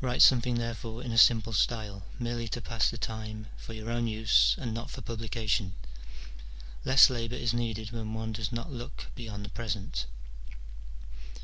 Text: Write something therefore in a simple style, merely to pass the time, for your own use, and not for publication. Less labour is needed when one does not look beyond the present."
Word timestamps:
Write 0.00 0.22
something 0.22 0.54
therefore 0.54 1.02
in 1.02 1.10
a 1.10 1.18
simple 1.18 1.52
style, 1.52 2.04
merely 2.20 2.46
to 2.46 2.60
pass 2.60 2.88
the 2.88 2.96
time, 2.96 3.48
for 3.56 3.72
your 3.74 3.90
own 3.90 4.06
use, 4.06 4.54
and 4.58 4.72
not 4.72 4.92
for 4.92 5.00
publication. 5.00 5.74
Less 6.84 7.10
labour 7.10 7.34
is 7.34 7.52
needed 7.52 7.90
when 7.90 8.14
one 8.14 8.30
does 8.30 8.52
not 8.52 8.70
look 8.70 9.10
beyond 9.16 9.44
the 9.44 9.48
present." 9.50 10.06